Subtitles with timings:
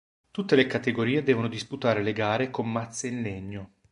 [0.31, 3.71] Tutte la categorie devono disputare le gare con mazze in legno.